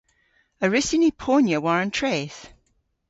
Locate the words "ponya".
1.21-1.57